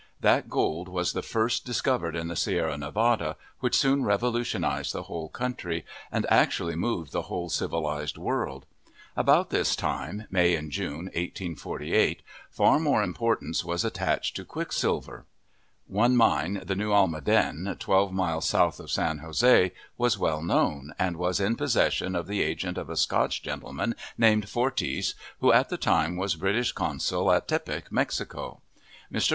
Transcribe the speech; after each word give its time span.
That 0.19 0.49
gold 0.49 0.87
was 0.89 1.13
the 1.13 1.21
first 1.21 1.63
discovered 1.63 2.15
in 2.15 2.27
the 2.27 2.35
Sierra 2.35 2.75
Nevada, 2.75 3.35
which 3.59 3.77
soon 3.77 4.03
revolutionized 4.03 4.93
the 4.95 5.03
whole 5.03 5.29
country, 5.29 5.85
and 6.11 6.25
actually 6.27 6.75
moved 6.75 7.11
the 7.11 7.27
whole 7.29 7.49
civilized 7.49 8.17
world. 8.17 8.65
About 9.15 9.51
this 9.51 9.75
time 9.75 10.25
(May 10.31 10.55
and 10.55 10.71
June, 10.71 11.05
1848), 11.13 12.23
far 12.49 12.79
more 12.79 13.03
importance 13.03 13.63
was 13.63 13.85
attached 13.85 14.35
to 14.37 14.43
quicksilver. 14.43 15.25
One 15.85 16.15
mine, 16.15 16.63
the 16.65 16.73
New 16.73 16.91
Almaden, 16.91 17.75
twelve 17.77 18.11
miles 18.11 18.49
south 18.49 18.79
of 18.79 18.89
San 18.89 19.19
Jose, 19.19 19.71
was 19.99 20.17
well 20.17 20.41
known, 20.41 20.95
and 20.97 21.15
was 21.15 21.39
in 21.39 21.55
possession 21.55 22.15
of 22.15 22.25
the 22.25 22.41
agent 22.41 22.79
of 22.79 22.89
a 22.89 22.97
Scotch 22.97 23.43
gentleman 23.43 23.93
named 24.17 24.49
Forties, 24.49 25.13
who 25.41 25.53
at 25.53 25.69
the 25.69 25.77
time 25.77 26.17
was 26.17 26.35
British 26.37 26.71
consul 26.71 27.31
at 27.31 27.47
Tepic, 27.47 27.91
Mexico. 27.91 28.61
Mr. 29.13 29.29